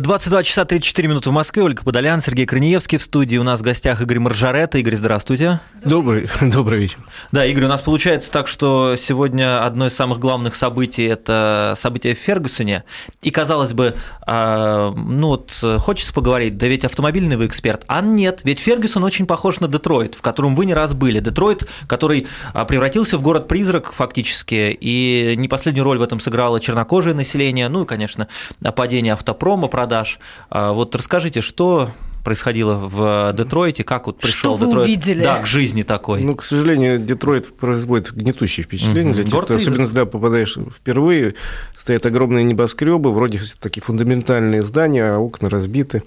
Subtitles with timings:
[0.00, 1.62] 22 часа 34 минуты в Москве.
[1.62, 3.36] Ольга Подолян, Сергей Корнеевский в студии.
[3.36, 4.78] У нас в гостях Игорь Маржарета.
[4.78, 5.60] Игорь, здравствуйте.
[5.84, 7.00] Добрый, добрый вечер.
[7.30, 12.14] Да, Игорь, у нас получается так, что сегодня одно из самых главных событий– это событие
[12.14, 12.84] в Фергюсоне.
[13.20, 13.94] И, казалось бы,
[14.26, 17.84] а, ну вот хочется поговорить, да ведь автомобильный вы эксперт.
[17.86, 21.18] А нет, ведь Фергюсон очень похож на Детройт, в котором вы не раз были.
[21.18, 27.14] Детройт, который а, превратился в город-призрак фактически, и не последнюю роль в этом сыграло чернокожее
[27.14, 28.28] население, ну и, конечно,
[28.74, 30.20] падение автопрома, продаж.
[30.48, 31.90] А вот расскажите, что
[32.24, 35.22] происходило в Детройте, как вот пришел что Детройт увидели?
[35.22, 36.22] Да, к жизни такой.
[36.22, 39.14] Ну, к сожалению, Детройт производит гнетущее впечатление Мгм.
[39.14, 41.34] для тех, Город кто, особенно когда попадаешь впервые,
[41.76, 46.02] стоят огромные небоскребы, вроде такие фундаментальные здания, а окна разбиты,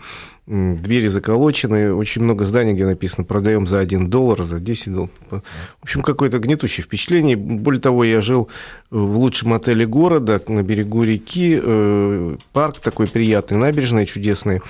[0.47, 5.11] двери заколочены, очень много зданий, где написано «продаем за 1 доллар, за 10 долларов».
[5.31, 5.41] В
[5.81, 7.35] общем, какое-то гнетущее впечатление.
[7.35, 8.49] Более того, я жил
[8.91, 14.61] в лучшем отеле города, на берегу реки, э, парк такой приятный, набережная чудесная.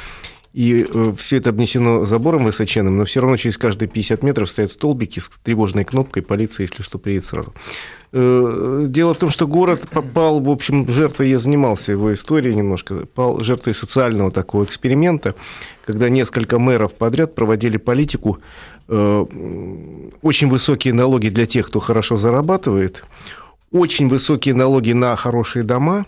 [0.56, 0.88] И
[1.18, 5.30] все это обнесено забором высоченным, но все равно через каждые 50 метров стоят столбики с
[5.44, 7.54] тревожной кнопкой полиция, если что, приедет сразу.
[8.14, 13.06] Э, Дело в том, что город попал, в общем, жертвой, я занимался его историей немножко,
[13.06, 15.36] пал жертвой социального такого эксперимента,
[15.86, 18.38] когда несколько мэров подряд проводили политику,
[18.88, 19.26] э,
[20.22, 23.04] очень высокие налоги для тех, кто хорошо зарабатывает,
[23.74, 26.06] очень высокие налоги на хорошие дома,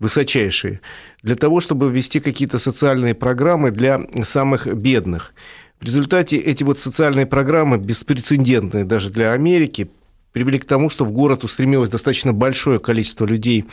[0.00, 0.80] высочайшие,
[1.22, 5.32] для того, чтобы ввести какие-то социальные программы для самых бедных.
[5.80, 9.90] В результате эти вот социальные программы, беспрецедентные даже для Америки,
[10.32, 13.66] привели к тому, что в город устремилось достаточно большое количество людей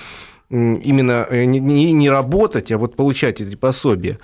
[0.49, 4.19] именно э, не, не- не работать, а вот получать эти пособия.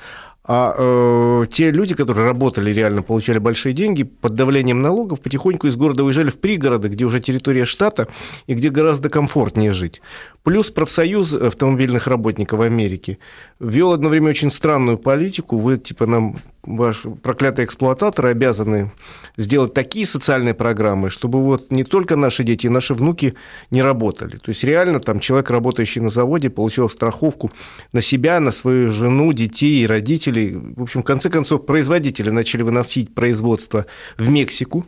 [0.46, 5.78] А э, те люди, которые работали реально, получали большие деньги, под давлением налогов потихоньку из
[5.78, 8.08] города уезжали в пригороды, где уже территория штата
[8.48, 10.02] и где гораздо комфортнее жить.
[10.44, 13.20] Плюс профсоюз автомобильных работников Америки
[13.62, 15.58] ввел одно время очень странную политику.
[15.58, 18.92] Вы, типа, нам, ваш проклятые эксплуататоры, обязаны
[19.38, 23.36] сделать такие социальные программы, чтобы вот не только наши дети, и наши внуки
[23.72, 24.38] не работали.
[24.38, 27.52] То есть реально там человек, работающий на заводе, получил страховку
[27.92, 30.56] на себя, на свою жену, детей и родителей.
[30.56, 33.86] В общем, в конце концов, производители начали выносить производство
[34.18, 34.86] в Мексику,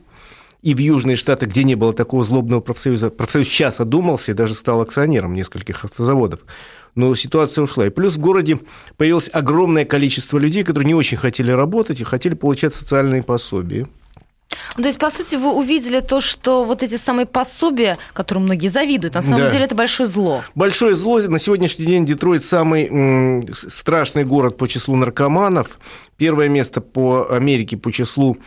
[0.65, 4.55] и в Южные Штаты, где не было такого злобного профсоюза, профсоюз сейчас одумался и даже
[4.55, 6.39] стал акционером нескольких автозаводов.
[6.95, 7.87] Но ситуация ушла.
[7.87, 8.59] И плюс в городе
[8.97, 13.87] появилось огромное количество людей, которые не очень хотели работать и хотели получать социальные пособия.
[14.77, 18.67] Ну, То есть, по сути, вы увидели то, что вот эти самые пособия, которым многие
[18.67, 19.49] завидуют, на самом Да.
[19.49, 20.43] деле это большое зло.
[20.53, 21.19] Большое зло.
[21.19, 25.79] На сегодняшний день Детройт самый страшный город по числу наркоманов.
[26.17, 28.37] Первое место по Америке по числу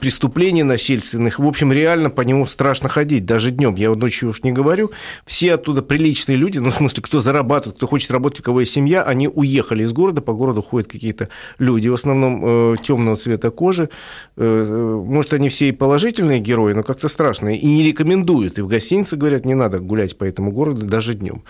[0.00, 1.40] преступлений насильственных.
[1.40, 3.74] В общем, реально по нему страшно ходить, даже днем.
[3.74, 4.92] Я ночью уж не говорю.
[5.26, 8.72] Все оттуда приличные люди, ну, в смысле, кто зарабатывает, кто хочет работать, у кого есть
[8.72, 10.20] семья, они уехали из города.
[10.20, 11.28] По городу ходят какие-то
[11.58, 13.90] люди, в основном темного цвета кожи.
[14.36, 17.54] Э, э, Может, они все и положительные герои, но как-то страшно.
[17.54, 18.58] И не рекомендуют.
[18.58, 21.42] И в гостинице говорят, не надо гулять по этому городу даже днем.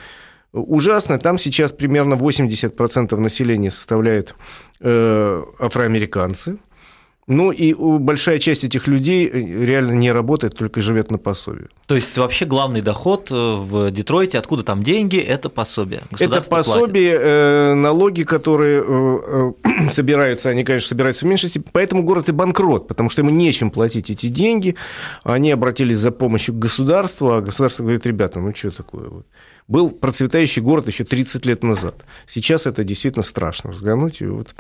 [0.53, 1.19] Ужасно.
[1.19, 4.35] Там сейчас примерно 80% населения составляют
[4.81, 6.59] э, афроамериканцы.
[7.27, 11.69] Ну и у- большая часть этих людей э, реально не работает, только живет на пособие.
[11.87, 16.01] То есть вообще главный доход э, в Детройте, откуда там деньги, это пособие.
[16.19, 16.49] Это платит.
[16.49, 22.31] пособие, э, налоги, которые э, э, собираются, они, конечно, собираются в меньшей степени, поэтому город
[22.31, 24.75] и банкрот, потому что ему нечем платить эти деньги.
[25.23, 29.07] Они обратились за помощью к государству, а государство говорит, ребята, ну что такое?
[29.07, 29.27] вот?»
[29.69, 31.97] Был процветающий город еще 30 лет назад.
[32.27, 34.23] Сейчас это действительно страшно взглянуть.
[34.23, 34.55] и вот.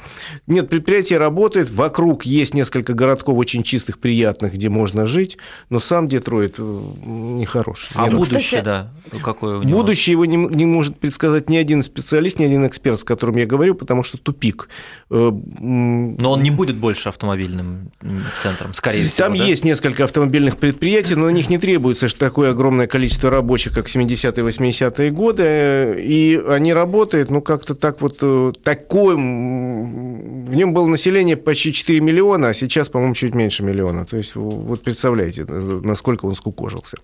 [0.46, 5.38] Нет, предприятие работает, вокруг есть несколько городков очень чистых, приятных, где можно жить,
[5.70, 6.62] но сам Детройт э,
[7.06, 7.88] нехороший.
[7.94, 8.92] А будущее, Кстати, да,
[9.22, 9.78] какое у него?
[9.78, 13.46] Будущее его не, не может предсказать ни один специалист, ни один эксперт, с которым я
[13.46, 14.68] говорю, потому что тупик.
[15.08, 17.92] Э, Но он не будет больше автомобильным
[18.38, 19.28] центром, скорее всего.
[19.28, 19.44] Там да?
[19.44, 23.96] есть несколько автомобильных предприятий, но на них не требуется такое огромное количество рабочих, как в
[23.96, 30.72] 70-е 80-е годы, э, и они работают, ну, как-то так вот, э, такой, в нем
[30.74, 34.04] было население почти 4 миллиона, а сейчас, по-моему, чуть меньше миллиона.
[34.04, 36.98] То есть, вот представляете, насколько он скукожился.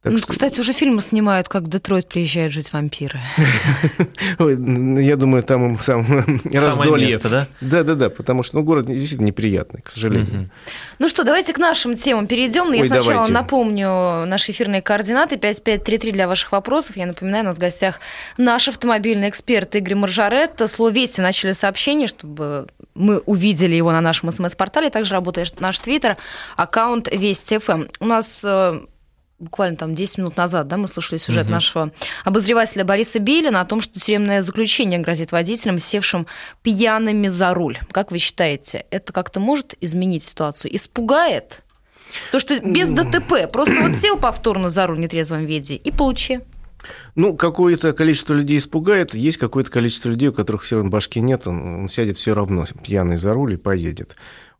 [0.00, 3.20] Так Ну, что- Кстати, уже фильмы снимают, как в Детройт приезжают жить вампиры.
[4.38, 4.52] Ой,
[5.04, 6.06] я думаю, там им сам
[6.52, 7.08] раздолье.
[7.08, 7.48] место, да?
[7.60, 10.50] Да, да, да, потому что ну, город действительно неприятный, к сожалению.
[11.00, 12.70] Ну что, давайте к нашим темам перейдем.
[12.72, 16.96] Я сначала напомню наши эфирные координаты 5533 для ваших вопросов.
[16.96, 17.98] Я напоминаю, у нас в гостях
[18.36, 20.68] наш автомобильный эксперт Игорь Маржаретто.
[20.68, 24.90] Слово «Вести» начали сообщение, чтобы мы увидели его на нашем СМС-портале.
[24.90, 26.16] Также работает наш твиттер,
[26.56, 27.86] аккаунт Вести ФМ.
[27.98, 28.80] У нас э,
[29.38, 31.52] буквально там 10 минут назад, да, мы слушали сюжет угу.
[31.52, 31.92] нашего
[32.24, 36.26] обозревателя Бориса Белина о том, что тюремное заключение грозит водителям, севшим
[36.62, 37.78] пьяными за руль.
[37.92, 40.74] Как вы считаете, это как-то может изменить ситуацию?
[40.74, 41.62] Испугает?
[42.32, 46.40] То, что без ДТП, просто вот сел повторно за руль в нетрезвом виде и получи.
[47.16, 51.46] Ну, какое-то количество людей испугает, есть какое-то количество людей, у которых все равно башки нет,
[51.46, 54.16] он, он сядет все равно пьяный за руль и поедет.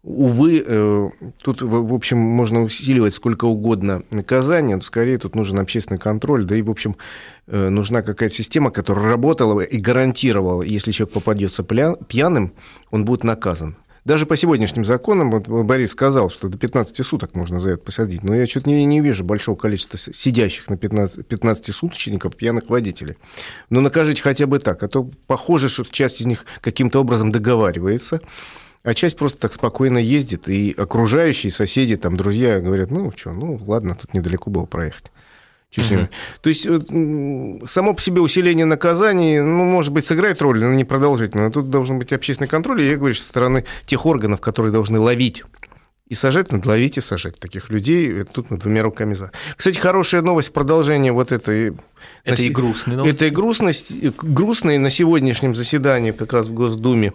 [0.08, 1.10] Увы, э,
[1.42, 6.62] тут, в общем, можно усиливать сколько угодно наказание, скорее тут нужен общественный контроль, да и,
[6.62, 6.96] в общем,
[7.46, 12.54] э, нужна какая-то система, которая работала и гарантировала, если человек попадется пьяным,
[12.90, 13.76] он будет наказан.
[14.06, 18.22] Даже по сегодняшним законам, вот Борис сказал, что до 15 суток можно за это посадить,
[18.22, 23.18] но я что-то не, не вижу большого количества сидящих на 15, 15 суточников пьяных водителей.
[23.68, 28.22] Но накажите хотя бы так, а то похоже, что часть из них каким-то образом договаривается,
[28.88, 33.60] а часть просто так спокойно ездит, и окружающие соседи, там, друзья говорят, ну, что, ну,
[33.66, 35.12] ладно, тут недалеко было проехать.
[35.76, 36.08] Угу.
[36.40, 36.62] То есть
[37.70, 41.52] само по себе усиление наказаний, ну, может быть, сыграет роль, но не продолжительно.
[41.52, 45.42] Тут должен быть общественный контроль, и я говорю, со стороны тех органов, которые должны ловить
[46.06, 48.24] и сажать, надо ловить и сажать таких людей.
[48.24, 49.30] Тут мы двумя руками за.
[49.54, 51.74] Кстати, хорошая новость, продолжение вот этой...
[52.24, 53.16] Это и грустная новость.
[53.16, 53.92] Это и грустность,
[54.22, 57.12] грустная на сегодняшнем заседании как раз в Госдуме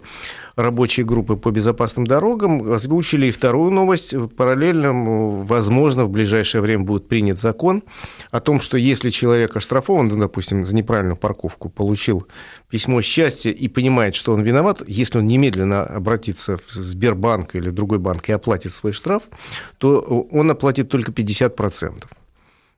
[0.56, 4.14] рабочей группы по безопасным дорогам озвучили и вторую новость.
[4.36, 4.92] Параллельно,
[5.44, 7.82] возможно, в ближайшее время будет принят закон
[8.30, 12.26] о том, что если человек оштрафован, допустим, за неправильную парковку, получил
[12.68, 17.98] письмо счастья и понимает, что он виноват, если он немедленно обратится в Сбербанк или другой
[17.98, 19.24] банк и оплатит свой штраф,
[19.78, 22.04] то он оплатит только 50%.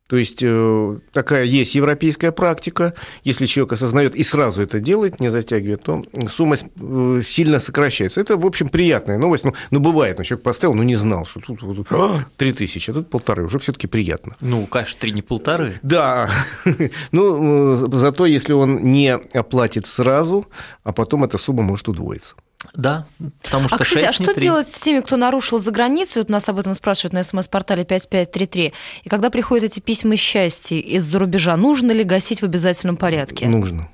[0.08, 2.94] То есть э, такая есть европейская практика.
[3.24, 8.20] Если человек осознает и сразу это делает, не затягивает, то сумма э, сильно сокращается.
[8.20, 9.44] Это, в общем, приятная новость.
[9.44, 11.88] Ну, ну бывает, но человек поставил, но не знал, что тут, тут
[12.36, 13.44] 3 тысячи, а тут полторы.
[13.44, 14.36] Уже все-таки приятно.
[14.40, 15.80] Ну, конечно, три не полторы.
[15.82, 16.30] Да.
[17.12, 20.46] Ну, э, зато если он не оплатит сразу,
[20.84, 22.36] а потом эта сумма может удвоиться.
[22.74, 23.06] Да,
[23.42, 24.42] потому что а, кстати, 6, а что 3.
[24.42, 26.22] делать с теми, кто нарушил за границей?
[26.22, 28.72] Вот нас об этом спрашивают на смс-портале 5533.
[29.04, 33.46] И когда приходят эти письма счастья из-за рубежа, нужно ли гасить в обязательном порядке?
[33.46, 33.88] Нужно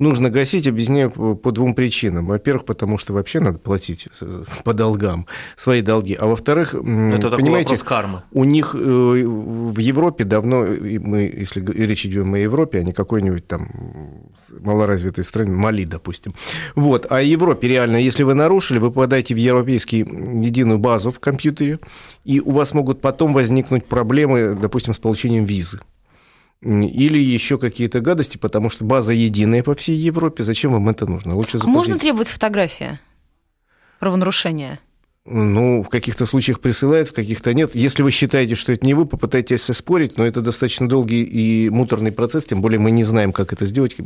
[0.00, 2.26] нужно гасить, объясняю по двум причинам.
[2.26, 5.26] Во-первых, потому что вообще надо платить э, по долгам
[5.56, 6.14] свои долги.
[6.14, 8.22] А во-вторых, Это понимаете, кармы.
[8.32, 13.46] у них э, в Европе давно, мы, если речь идет о Европе, а не какой-нибудь
[13.46, 13.68] там
[14.60, 16.34] малоразвитой стране, Мали, допустим.
[16.74, 17.06] Вот.
[17.10, 21.78] А Европе реально, если вы нарушили, вы попадаете в европейский единую базу в компьютере,
[22.24, 25.80] и у вас могут потом возникнуть проблемы, допустим, с получением визы
[26.62, 30.44] или еще какие-то гадости, потому что база единая по всей Европе.
[30.44, 31.34] Зачем вам это нужно?
[31.34, 31.74] Лучше заплатить.
[31.74, 32.98] Можно требовать фотографии
[33.98, 34.78] правонарушения?
[35.26, 37.74] Ну, в каких-то случаях присылает, в каких-то нет.
[37.74, 42.10] Если вы считаете, что это не вы, попытайтесь спорить, но это достаточно долгий и муторный
[42.10, 43.96] процесс, тем более мы не знаем, как это сделать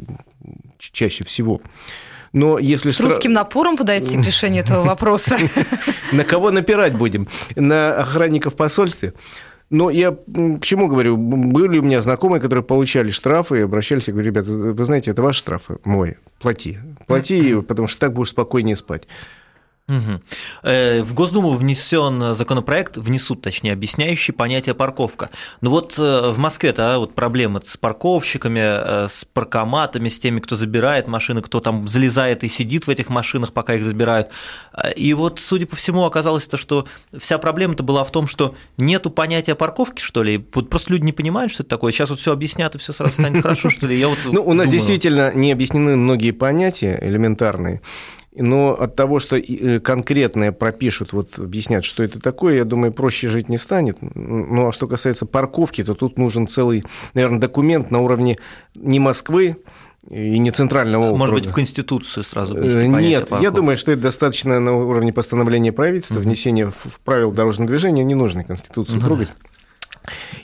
[0.78, 1.60] чаще всего.
[2.32, 5.38] Но если С русским напором подойти к решению этого вопроса.
[6.12, 7.28] На кого напирать будем?
[7.54, 9.12] На охранников посольства?
[9.70, 11.16] Но я к чему говорю?
[11.16, 15.22] Были у меня знакомые, которые получали штрафы и обращались и говорили, ребята, вы знаете, это
[15.22, 16.78] ваши штрафы, мой, плати.
[17.06, 19.08] Плати, потому что так будешь спокойнее спать.
[19.86, 20.20] Угу.
[20.62, 25.28] В Госдуму внесен законопроект, внесут, точнее, объясняющий понятие парковка.
[25.60, 30.56] Но вот э, в Москве-то вот проблемы с парковщиками, э, с паркоматами, с теми, кто
[30.56, 34.30] забирает машины, кто там залезает и сидит в этих машинах, пока их забирают.
[34.96, 36.86] И вот, судя по всему, оказалось то, что
[37.18, 40.46] вся проблема-то была в том, что нету понятия парковки, что ли.
[40.54, 41.92] Вот просто люди не понимают, что это такое.
[41.92, 43.98] Сейчас вот все объяснят, и все сразу станет хорошо, что ли.
[43.98, 47.82] Я вот ну, у нас действительно не объяснены многие понятия элементарные.
[48.36, 53.28] Но от того, что э, конкретное пропишут, вот объяснят, что это такое, я думаю, проще
[53.28, 53.98] жить не станет.
[54.00, 58.38] Ну, а что касается парковки, то тут нужен целый, наверное, документ на уровне
[58.74, 59.56] не Москвы,
[60.10, 61.18] и не центрального округа.
[61.18, 65.12] Может быть, в Конституцию сразу внести э, Нет, я думаю, что это достаточно на уровне
[65.12, 66.24] постановления правительства, угу.
[66.24, 69.06] внесения в правила дорожного движения, не нужно Конституцию угу.
[69.06, 69.28] трогать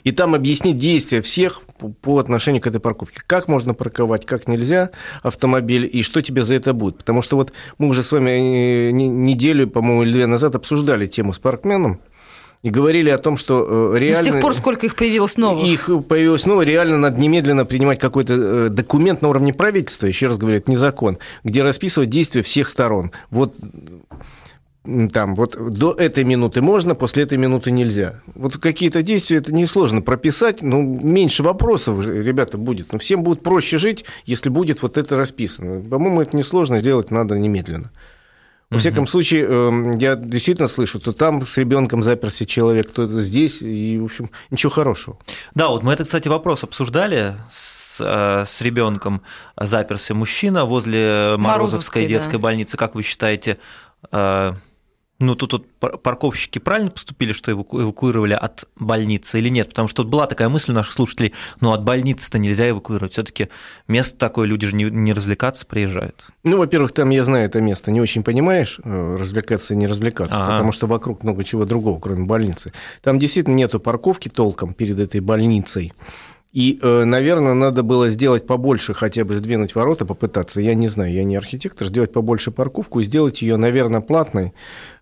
[0.03, 1.61] и там объяснить действия всех
[2.01, 3.21] по отношению к этой парковке.
[3.25, 4.91] Как можно парковать, как нельзя
[5.23, 6.97] автомобиль, и что тебе за это будет.
[6.97, 11.33] Потому что вот мы уже с вами э, неделю, по-моему, или две назад обсуждали тему
[11.33, 12.01] с паркменом,
[12.63, 14.19] и говорили о том, что реально...
[14.19, 15.65] Ну, с тех пор сколько их появилось новых?
[15.65, 20.37] Их появилось новых, реально надо немедленно принимать какой-то э, документ на уровне правительства, еще раз
[20.37, 23.11] говорю, это не закон, где расписывать действия всех сторон.
[23.31, 23.55] Вот
[24.83, 28.21] там вот до этой минуты можно, после этой минуты нельзя.
[28.33, 32.91] Вот какие-то действия это несложно прописать, но меньше вопросов, ребята, будет.
[32.91, 35.87] Но всем будет проще жить, если будет вот это расписано.
[35.87, 37.91] По-моему, это несложно сделать, надо немедленно.
[38.71, 43.61] Во всяком случае, эм, я действительно слышу, то там с ребенком заперся человек, то здесь,
[43.61, 45.17] и, в общем, ничего хорошего.
[45.53, 49.23] Да, вот мы этот, кстати, вопрос обсуждали с, э, с ребенком.
[49.57, 52.39] Заперся мужчина возле Морозовской, Морозовской детской да.
[52.39, 52.77] больницы.
[52.77, 53.57] Как вы считаете,
[54.09, 54.53] э,
[55.21, 59.69] ну, тут, тут парковщики правильно поступили, что эвакуировали от больницы или нет?
[59.69, 63.13] Потому что тут была такая мысль у наших слушателей, ну, от больницы-то нельзя эвакуировать.
[63.13, 63.49] все таки
[63.87, 66.25] место такое, люди же не, не развлекаться приезжают.
[66.43, 70.37] Ну, во-первых, там, я знаю это место, не очень понимаешь, э, развлекаться и не развлекаться,
[70.37, 70.51] А-а-а.
[70.51, 72.73] потому что вокруг много чего другого, кроме больницы.
[73.01, 75.93] Там действительно нету парковки толком перед этой больницей.
[76.51, 80.59] И, э, наверное, надо было сделать побольше, хотя бы сдвинуть ворота, попытаться.
[80.59, 84.53] Я не знаю, я не архитектор, сделать побольше парковку и сделать ее, наверное, платной,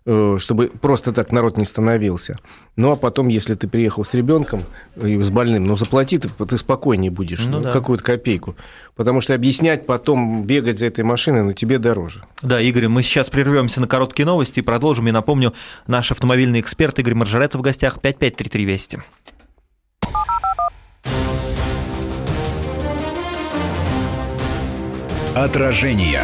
[0.06, 2.38] э, чтобы просто так народ не становился.
[2.76, 4.62] Ну а потом, если ты приехал с ребенком
[4.94, 7.72] и с больным, ну заплати ты, ты спокойнее будешь, ну, ну, да.
[7.72, 8.54] какую-то копейку.
[8.94, 12.22] Потому что объяснять потом, бегать за этой машиной, ну тебе дороже.
[12.42, 15.08] Да, Игорь, мы сейчас прервемся на короткие новости и продолжим.
[15.08, 15.52] И напомню,
[15.88, 18.98] наш автомобильный эксперт Игорь Маржарета в гостях 5533 Вести.
[25.34, 26.22] Отражение.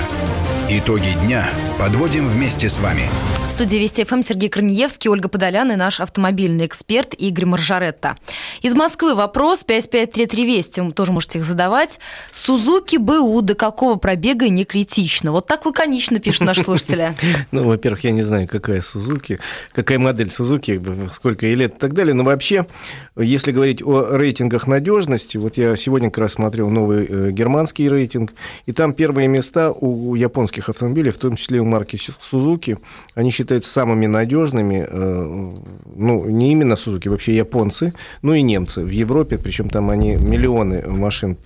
[0.69, 3.03] Итоги дня подводим вместе с вами.
[3.47, 8.17] В студии Вести ФМ Сергей Корнеевский, Ольга Подолян и наш автомобильный эксперт Игорь Маржаретта.
[8.61, 12.01] Из Москвы вопрос 5533 Вести, вы тоже можете их задавать.
[12.33, 15.31] Сузуки БУ до какого пробега не критично?
[15.31, 17.15] Вот так лаконично пишут наши слушатели.
[17.53, 19.39] Ну, во-первых, я не знаю, какая Сузуки,
[19.73, 20.83] какая модель Сузуки,
[21.13, 22.15] сколько ей лет и так далее.
[22.15, 22.67] Но вообще,
[23.15, 28.33] если говорить о рейтингах надежности, вот я сегодня как раз смотрел новый э, германский рейтинг,
[28.67, 32.79] и там первые места у японских автомобилей, в том числе у марки Suzuki,
[33.15, 35.55] они считаются самыми надежными, э,
[35.95, 40.85] ну, не именно Suzuki, вообще японцы, ну и немцы в Европе, причем там они миллионы
[40.87, 41.37] машин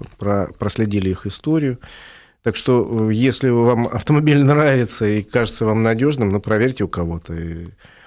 [0.59, 1.79] проследили их историю.
[2.43, 7.35] Так что, э, если вам автомобиль нравится и кажется вам надежным, ну, проверьте у кого-то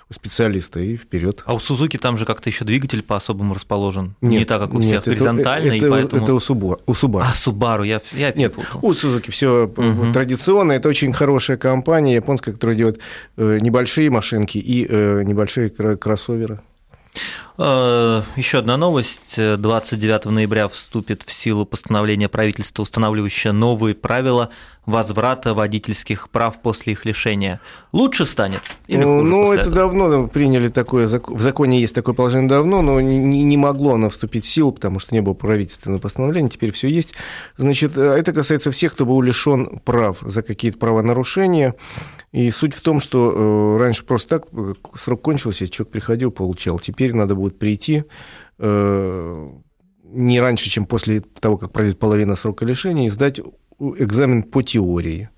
[0.10, 1.43] специалиста и вперед.
[1.45, 4.79] А у Сузуки там же как-то еще двигатель по-особому расположен, нет, не так как у
[4.79, 6.24] всех, нет, горизонтально, это, и поэтому...
[6.24, 7.24] Это у, Субу, у Subaru.
[7.24, 10.12] А, Субару, я, я Нет, у Сузуки все угу.
[10.13, 13.00] традиционно, это очень хорошая компания японская, которая делает
[13.38, 16.62] э, небольшие машинки и э, небольшие кроссоверы.
[17.57, 19.36] Э, Еще одна новость.
[19.38, 24.50] 29 ноября вступит в силу постановление правительства, устанавливающее новые правила
[24.86, 27.62] возврата водительских прав после их лишения.
[27.91, 28.62] Лучше станет?
[28.88, 29.75] Или хуже ну, это этого?
[29.75, 34.43] давно приняли такое, в законе есть такое положение давно, но не, не могло оно вступить
[34.45, 37.13] в силу, потому что не было правительственного постановления, теперь все есть.
[37.57, 41.75] Значит, э, это касается всех, кто был лишен прав за какие-то правонарушения.
[42.33, 44.48] И суть в том, что э, раньше просто так
[44.95, 46.79] срок кончился, человек приходил, получал.
[46.79, 48.03] Теперь надо будет прийти
[48.59, 49.50] э,
[50.03, 53.39] не раньше, чем после того, как пройдет половина срока лишения, и сдать
[53.79, 55.29] экзамен по теории.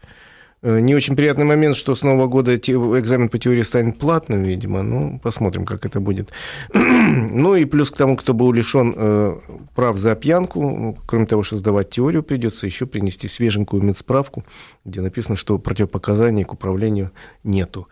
[0.62, 4.84] Э, не очень приятный момент, что с Нового года экзамен по теории станет платным, видимо.
[4.84, 6.32] Ну, посмотрим, как это будет.
[6.74, 9.36] ну и плюс к тому, кто был лишен э,
[9.76, 14.44] прав за пьянку, кроме того, что сдавать теорию придется, еще принести свеженькую медсправку,
[14.86, 17.12] где написано, что противопоказаний к управлению
[17.44, 17.88] нету.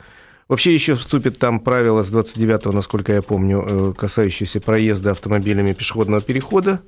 [0.47, 6.21] Вообще еще вступит там правило с 29-го, насколько я помню, э, касающееся проезда автомобилями пешеходного
[6.21, 6.81] перехода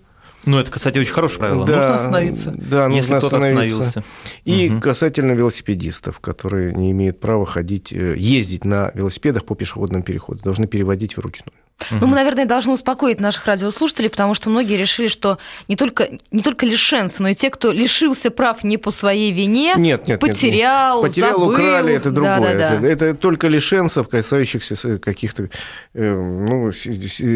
[0.46, 1.66] ну, это, кстати, очень хорошее правило.
[1.66, 3.82] Да, нужно остановиться, да, нужно если остановиться.
[3.82, 4.04] остановился.
[4.44, 4.82] И угу.
[4.82, 10.68] касательно велосипедистов, которые не имеют права ходить, э, ездить на велосипедах по пешеходным переходам, должны
[10.68, 11.54] переводить вручную.
[11.92, 16.42] Ну, мы, наверное, должны успокоить наших радиослушателей, потому что многие решили, что не только, не
[16.42, 21.04] только лишенцы, но и те, кто лишился прав не по своей вине, нет, нет, потерял,
[21.04, 21.50] нет, Потерял, забыл.
[21.50, 22.54] украли, это другое.
[22.54, 22.88] Да, да, да.
[22.88, 25.50] Это, это только лишенцев, касающихся каких-то
[25.94, 26.72] э, ну,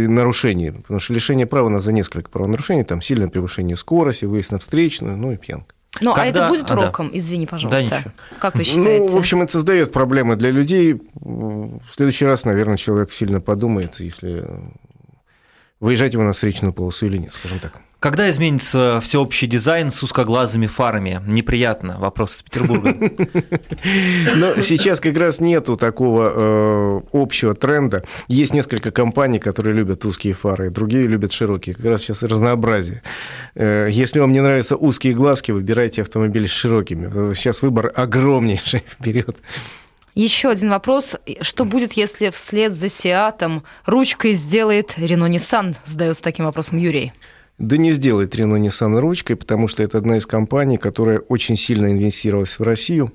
[0.10, 0.72] нарушений.
[0.72, 4.60] Потому что лишение права у нас за несколько правонарушений, там сильное превышение скорости, выезд на
[4.60, 5.76] встречную, ну и пьянка.
[6.02, 6.22] Ну, Когда...
[6.22, 7.18] а это будет уроком, а, да.
[7.18, 8.04] извини, пожалуйста.
[8.06, 9.06] Да, как вы считаете?
[9.06, 11.02] Ну, в общем, это создает проблемы для людей.
[11.16, 14.46] В следующий раз, наверное, человек сильно подумает, если
[15.80, 17.82] выезжать его на встречную полосу или нет, скажем так.
[18.00, 21.22] Когда изменится всеобщий дизайн с узкоглазыми фарами?
[21.28, 21.98] Неприятно.
[22.00, 22.96] Вопрос из Петербурга.
[24.38, 28.06] Но сейчас как раз нету такого э, общего тренда.
[28.30, 31.76] Есть несколько компаний, которые любят узкие фары, другие любят широкие.
[31.76, 33.04] Как раз сейчас разнообразие.
[33.56, 37.34] Э, если вам не нравятся узкие глазки, выбирайте автомобили с широкими.
[37.34, 39.36] Сейчас выбор огромнейший вперед.
[40.16, 41.18] Еще один вопрос.
[41.42, 45.76] Что будет, если вслед за Сиатом ручкой сделает Рено Nissan?
[45.86, 47.12] Задается таким вопросом Юрий.
[47.60, 51.92] Да не сделает Рено Nissan ручкой, потому что это одна из компаний, которая очень сильно
[51.92, 53.12] инвестировалась в Россию.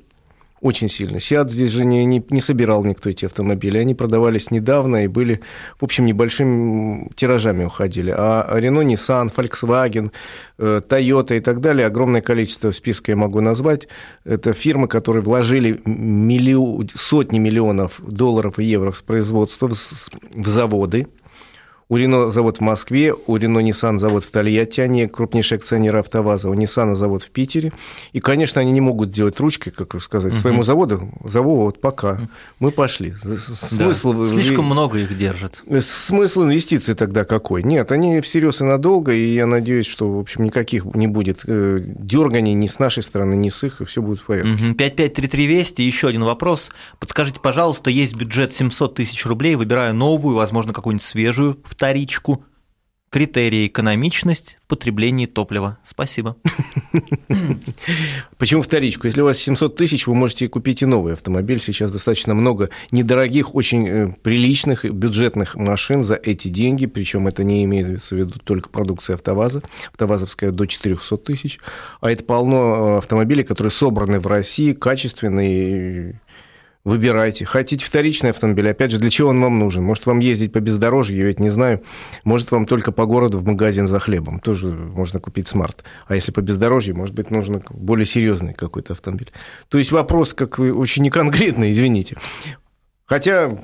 [0.60, 1.20] очень сильно.
[1.20, 3.76] Сиат здесь же не, не, не собирал никто эти автомобили.
[3.76, 5.40] Они продавались недавно и были,
[5.78, 8.14] в общем, небольшими тиражами уходили.
[8.16, 10.10] А Renault, Nissan, Volkswagen,
[10.58, 13.88] э, Toyota и так далее, огромное количество в списке я могу назвать.
[14.24, 21.08] Это фирмы, которые вложили миллион, сотни миллионов долларов и евро в производство, в заводы,
[21.88, 26.48] у Рено завод в Москве, у Рено Nissan завод в Тольятти, они крупнейшие акционеры АвтоВАЗа,
[26.48, 27.72] у Nissan завод в Питере.
[28.12, 30.40] И, конечно, они не могут делать ручкой, как сказать, угу.
[30.40, 32.28] своему заводу, заводу вот пока.
[32.58, 33.14] Мы пошли.
[33.14, 34.12] Смысл...
[34.12, 34.28] Да.
[34.28, 35.62] Слишком много их держит.
[35.80, 37.62] Смысл инвестиций тогда какой?
[37.62, 41.80] Нет, они всерьез и надолго, и я надеюсь, что, в общем, никаких не будет э,
[41.84, 44.50] дерганий ни с нашей стороны, ни с их, и все будет в порядке.
[44.50, 44.74] Угу.
[44.74, 46.70] 5533 Вести, еще один вопрос.
[46.98, 52.44] Подскажите, пожалуйста, есть бюджет 700 тысяч рублей, выбираю новую, возможно, какую-нибудь свежую, вторичку.
[53.10, 55.78] Критерии экономичность в потреблении топлива.
[55.84, 56.36] Спасибо.
[58.38, 59.06] Почему вторичку?
[59.06, 61.60] Если у вас 700 тысяч, вы можете купить и новый автомобиль.
[61.60, 66.86] Сейчас достаточно много недорогих, очень э, приличных бюджетных машин за эти деньги.
[66.86, 69.62] Причем это не имеется в виду только продукция АвтоВАЗа.
[69.92, 71.60] АвтоВАЗовская до 400 тысяч.
[72.00, 76.20] А это полно э, автомобилей, которые собраны в России, качественные,
[76.84, 77.44] выбирайте.
[77.44, 79.82] Хотите вторичный автомобиль, опять же, для чего он вам нужен?
[79.82, 81.82] Может, вам ездить по бездорожью, я ведь не знаю.
[82.24, 84.38] Может, вам только по городу в магазин за хлебом.
[84.38, 85.84] Тоже можно купить смарт.
[86.06, 89.32] А если по бездорожью, может быть, нужен более серьезный какой-то автомобиль.
[89.68, 92.18] То есть вопрос как очень неконкретный, извините.
[93.06, 93.58] Хотя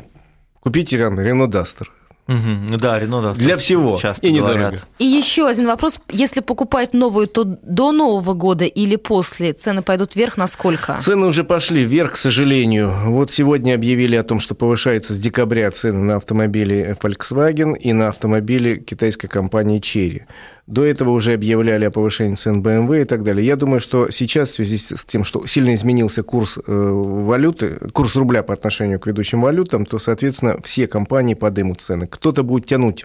[0.60, 1.92] купите там Рено Дастер.
[2.30, 2.78] Угу.
[2.78, 3.34] Да, Рено, да.
[3.34, 3.98] Для всего.
[4.00, 4.78] Часто и недорого.
[5.00, 5.98] И еще один вопрос.
[6.08, 10.96] Если покупать новую, то до Нового года или после цены пойдут вверх на сколько?
[11.00, 12.94] Цены уже пошли вверх, к сожалению.
[13.06, 18.08] Вот сегодня объявили о том, что повышается с декабря цены на автомобили Volkswagen и на
[18.08, 20.22] автомобили китайской компании Chery.
[20.70, 23.44] До этого уже объявляли о повышении цен BMW и так далее.
[23.44, 28.14] Я думаю, что сейчас в связи с тем, что сильно изменился курс э, валюты, курс
[28.14, 32.06] рубля по отношению к ведущим валютам, то, соответственно, все компании подымут цены.
[32.06, 33.04] Кто-то будет тянуть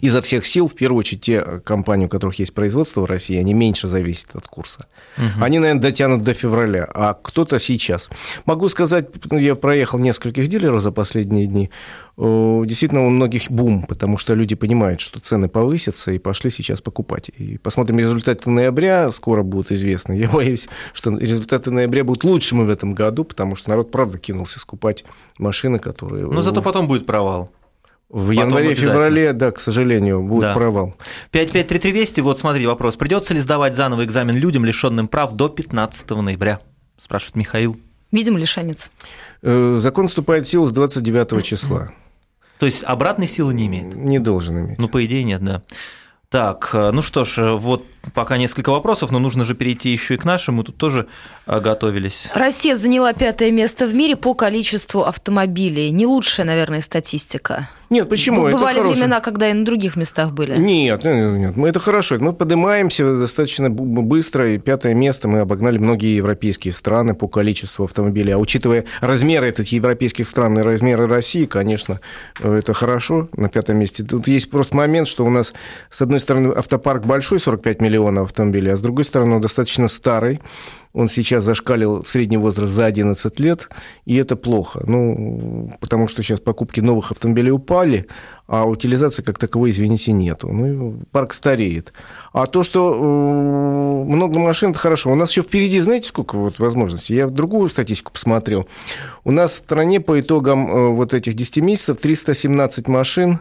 [0.00, 3.54] изо всех сил, в первую очередь, те компании, у которых есть производство в России, они
[3.54, 4.86] меньше зависят от курса.
[5.16, 5.44] Угу.
[5.44, 8.08] Они, наверное, дотянут до февраля, а кто-то сейчас.
[8.46, 11.70] Могу сказать, ну, я проехал нескольких дилеров за последние дни,
[12.16, 17.30] действительно у многих бум, потому что люди понимают, что цены повысятся, и пошли сейчас покупать.
[17.36, 20.12] И посмотрим результаты ноября, скоро будут известны.
[20.12, 24.60] Я боюсь, что результаты ноября будут лучшими в этом году, потому что народ, правда, кинулся
[24.60, 25.04] скупать
[25.38, 26.26] машины, которые...
[26.26, 27.50] Но зато потом будет провал.
[28.14, 30.54] В январе-феврале, да, к сожалению, будет да.
[30.54, 30.94] провал.
[31.32, 32.94] 553320, вот смотри, вопрос.
[32.94, 36.60] Придется ли сдавать заново экзамен людям, лишенным прав, до 15 ноября?
[36.96, 37.76] Спрашивает Михаил.
[38.12, 38.92] Видимо, лишенец.
[39.42, 41.90] Э, закон вступает в силу с 29 числа.
[42.60, 43.96] То есть обратной силы не имеет?
[43.96, 44.78] Не должен иметь.
[44.78, 45.62] Ну, по идее, нет, да.
[46.28, 50.16] Так, э, ну что ж, вот пока несколько вопросов, но нужно же перейти еще и
[50.16, 50.56] к нашим.
[50.56, 51.06] Мы тут тоже
[51.46, 52.28] э, готовились.
[52.34, 55.90] Россия заняла пятое место в мире по количеству автомобилей.
[55.90, 57.68] Не лучшая, наверное, статистика.
[57.90, 58.42] Нет, почему?
[58.50, 60.56] Бывали это времена, когда и на других местах были.
[60.56, 62.16] Нет, нет, нет, мы это хорошо.
[62.18, 68.32] Мы поднимаемся достаточно быстро, и пятое место мы обогнали многие европейские страны по количеству автомобилей.
[68.32, 72.00] А учитывая размеры этих европейских стран и размеры России, конечно,
[72.40, 74.02] это хорошо на пятом месте.
[74.02, 75.52] Тут есть просто момент, что у нас,
[75.90, 80.40] с одной стороны, автопарк большой, 45 миллионов автомобилей, а с другой стороны, он достаточно старый.
[80.94, 83.68] Он сейчас зашкалил средний возраст за 11 лет,
[84.04, 84.84] и это плохо.
[84.86, 88.06] Ну, потому что сейчас покупки новых автомобилей упали,
[88.46, 90.52] а утилизации как таковой, извините, нету.
[90.52, 91.92] Ну, парк стареет.
[92.32, 95.10] А то, что э, много машин, это хорошо.
[95.10, 97.16] У нас еще впереди, знаете, сколько вот возможностей?
[97.16, 98.68] Я другую статистику посмотрел.
[99.24, 103.40] У нас в стране по итогам э, вот этих 10 месяцев 317 машин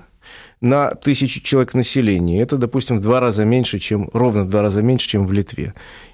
[0.60, 2.42] на тысячу человек населения.
[2.42, 5.74] Это, допустим, в два раза меньше, чем, ровно в два раза меньше, чем в Литве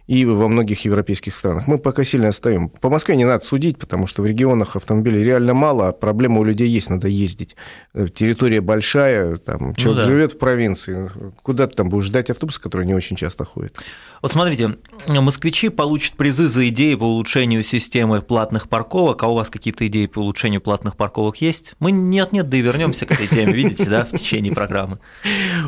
[0.09, 1.67] и во многих европейских странах.
[1.67, 2.69] Мы пока сильно отстаем.
[2.69, 6.43] По Москве не надо судить, потому что в регионах автомобилей реально мало, а проблема у
[6.43, 7.55] людей есть, надо ездить.
[7.93, 10.03] Э, территория большая, там, человек ну, да.
[10.03, 11.11] живет в провинции,
[11.43, 13.77] куда ты там будешь ждать автобус, который не очень часто ходит?
[14.23, 19.51] Вот смотрите, москвичи получат призы за идеи по улучшению системы платных парковок, а у вас
[19.51, 21.75] какие-то идеи по улучшению платных парковок есть?
[21.77, 24.97] Мы нет-нет, да и вернемся к этой теме, видите, да, в течение программы.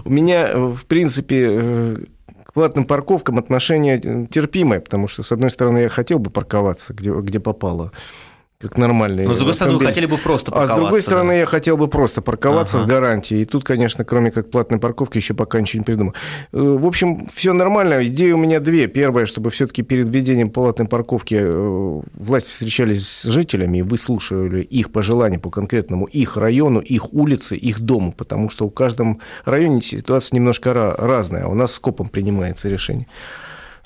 [0.04, 1.98] У меня, в принципе, э,
[2.54, 7.40] платным парковкам отношение терпимое, потому что, с одной стороны, я хотел бы парковаться, где, где
[7.40, 7.92] попало,
[8.62, 9.28] как нормальные.
[9.28, 10.74] Но, с другой стороны, вы хотели бы просто парковаться.
[10.74, 11.40] А с другой стороны, да.
[11.40, 12.86] я хотел бы просто парковаться ага.
[12.86, 13.42] с гарантией.
[13.42, 16.14] И тут, конечно, кроме как платной парковки, еще пока ничего не придумал.
[16.52, 18.06] Э, в общем, все нормально.
[18.06, 18.88] Идеи у меня две.
[18.88, 24.92] Первое, чтобы все-таки перед введением платной парковки э, власть встречались с жителями и выслушивали их
[24.92, 30.36] пожелания по конкретному их району, их улице, их дому, потому что в каждом районе ситуация
[30.36, 31.48] немножко разная.
[31.48, 33.08] У нас скопом принимается решение.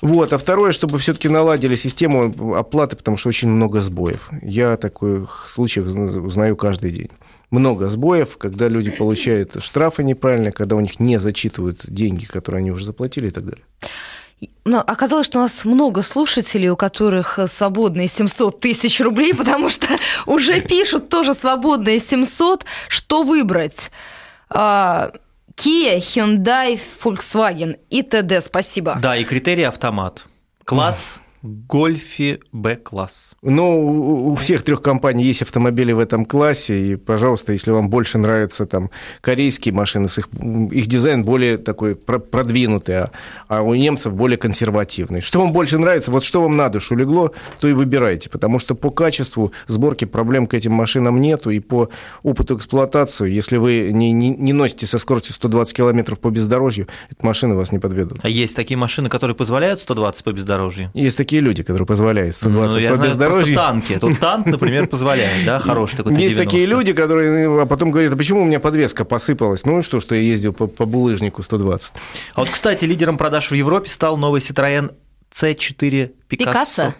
[0.02, 4.28] Вот, а второе, чтобы все-таки наладили систему оплаты, потому что очень много сбоев.
[4.42, 7.10] Я таких случаев знаю каждый день.
[7.50, 12.72] Много сбоев, когда люди получают штрафы неправильно, когда у них не зачитывают деньги, которые они
[12.72, 13.64] уже заплатили и так далее.
[14.64, 19.86] Но оказалось, что у нас много слушателей, у которых свободные 700 тысяч рублей, потому что
[20.26, 22.66] уже пишут тоже свободные 700.
[22.88, 23.90] Что выбрать?
[25.56, 28.40] Kia, Hyundai, Volkswagen и т.д.
[28.40, 28.98] Спасибо.
[29.00, 30.26] Да, и критерий автомат.
[30.64, 33.34] Класс Гольфе Б-класс.
[33.42, 38.18] Ну, у всех трех компаний есть автомобили в этом классе, и, пожалуйста, если вам больше
[38.18, 40.28] нравятся там корейские машины, их,
[40.70, 43.10] их дизайн более такой продвинутый, а,
[43.48, 45.20] а у немцев более консервативный.
[45.20, 48.74] Что вам больше нравится, вот что вам на душу легло, то и выбирайте, потому что
[48.74, 51.90] по качеству сборки проблем к этим машинам нету, и по
[52.22, 57.24] опыту эксплуатации, если вы не, не, не носите со скоростью 120 км по бездорожью, эта
[57.24, 58.20] машина вас не подведут.
[58.22, 60.90] А есть такие машины, которые позволяют 120 по бездорожью?
[60.94, 63.54] Есть такие люди, которые позволяют 120 ну, я по знаю, бездорожью.
[63.54, 63.98] танки.
[63.98, 68.16] Тут танк, например, позволяет, да, хороший такой Есть такие люди, которые а потом говорят, а
[68.16, 69.66] почему у меня подвеска посыпалась?
[69.66, 71.92] Ну что, что я ездил по, по булыжнику 120.
[72.34, 74.92] А вот, кстати, лидером продаж в Европе стал новый Citroёn
[75.32, 76.28] C4 Picasso.
[76.28, 76.94] Picasso?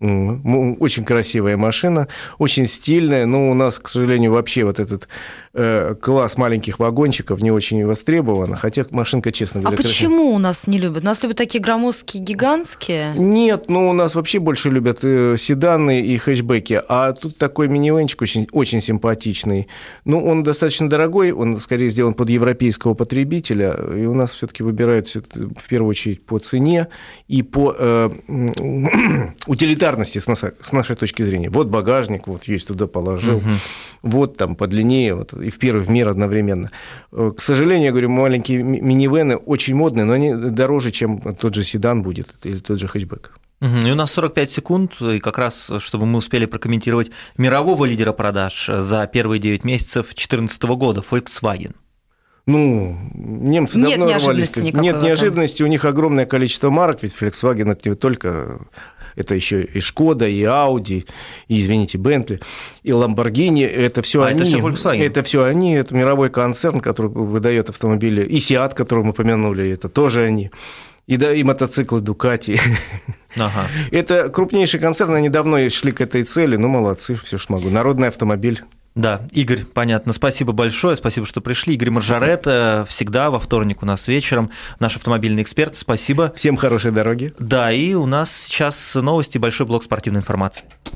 [0.00, 2.06] Очень красивая машина,
[2.38, 5.08] очень стильная, но у нас, к сожалению, вообще вот этот
[5.58, 9.74] э, класс маленьких вагончиков не очень востребован, хотя машинка, честно говоря...
[9.74, 10.34] А почему красивая.
[10.34, 11.02] у нас не любят?
[11.02, 13.14] У нас любят такие громоздкие, гигантские?
[13.16, 18.22] Нет, ну у нас вообще больше любят э, седаны и хэтчбеки, а тут такой минивенчик
[18.22, 19.68] очень, очень симпатичный.
[20.04, 25.08] Ну, он достаточно дорогой, он скорее сделан под европейского потребителя, и у нас все-таки выбирают
[25.08, 26.88] в первую очередь по цене
[27.26, 28.10] и по э,
[29.46, 31.50] утилитарности с, нашей, с нашей точки зрения.
[31.50, 33.50] Вот багажник, вот есть туда положил, угу.
[34.02, 36.70] вот там подлиннее, вот, и в первый в мир одновременно.
[37.12, 41.64] Э, к сожалению, я говорю, маленькие минивены очень модные, но они дороже, чем тот же
[41.64, 43.32] седан будет или тот же хэтчбэк.
[43.60, 48.70] И у нас 45 секунд, и как раз, чтобы мы успели прокомментировать мирового лидера продаж
[48.72, 51.74] за первые 9 месяцев 2014 года, Volkswagen.
[52.46, 54.74] Ну, немцы Нет давно неожиданности рвались.
[54.74, 58.60] Нет неожиданности, у них огромное количество марок, ведь Volkswagen это не только
[59.18, 61.04] это еще и Шкода, и Audi,
[61.48, 62.40] и, извините, Бентли,
[62.84, 63.66] и Lamborghini.
[63.66, 64.40] Это все а, они.
[64.40, 65.02] Это все Volkswagen.
[65.02, 65.74] Это все они.
[65.74, 68.24] Это мировой концерн, который выдает автомобили.
[68.24, 70.50] И Seat, который мы упомянули, это тоже они.
[71.08, 72.60] И, да, и мотоциклы Дукати.
[73.36, 73.68] Ага.
[73.92, 77.68] Это крупнейший концерн, они давно шли к этой цели, ну, молодцы, все ж могу.
[77.68, 78.62] Народный автомобиль.
[78.98, 80.12] Да, Игорь, понятно.
[80.12, 81.74] Спасибо большое, спасибо, что пришли.
[81.74, 85.76] Игорь Маржарета всегда во вторник у нас вечером, наш автомобильный эксперт.
[85.76, 86.32] Спасибо.
[86.36, 87.32] Всем хорошей дороги.
[87.38, 90.66] Да, и у нас сейчас новости, большой блок спортивной информации.